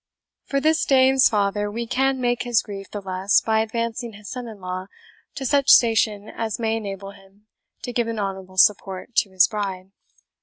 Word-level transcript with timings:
For 0.45 0.59
this 0.59 0.83
dame's 0.83 1.29
father, 1.29 1.69
we 1.69 1.85
can 1.85 2.19
make 2.19 2.41
his 2.41 2.63
grief 2.63 2.89
the 2.89 3.01
less 3.01 3.39
by 3.39 3.59
advancing 3.59 4.13
his 4.13 4.31
son 4.31 4.47
in 4.47 4.59
law 4.59 4.87
to 5.35 5.45
such 5.45 5.69
station 5.69 6.27
as 6.27 6.57
may 6.57 6.75
enable 6.75 7.11
him 7.11 7.45
to 7.83 7.93
give 7.93 8.07
an 8.07 8.17
honourable 8.17 8.57
support 8.57 9.13
to 9.17 9.29
his 9.29 9.47
bride. 9.47 9.91